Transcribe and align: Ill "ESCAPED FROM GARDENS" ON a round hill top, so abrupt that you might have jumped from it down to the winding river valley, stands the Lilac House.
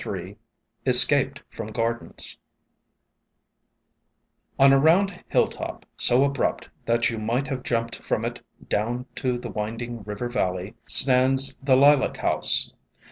Ill 0.03 0.33
"ESCAPED 0.87 1.43
FROM 1.47 1.67
GARDENS" 1.71 2.39
ON 4.57 4.73
a 4.73 4.79
round 4.79 5.23
hill 5.27 5.45
top, 5.47 5.85
so 5.95 6.23
abrupt 6.23 6.69
that 6.87 7.11
you 7.11 7.19
might 7.19 7.45
have 7.49 7.61
jumped 7.61 7.97
from 7.97 8.25
it 8.25 8.43
down 8.67 9.05
to 9.13 9.37
the 9.37 9.51
winding 9.51 10.01
river 10.01 10.27
valley, 10.27 10.73
stands 10.87 11.53
the 11.61 11.75
Lilac 11.75 12.17
House. 12.17 12.73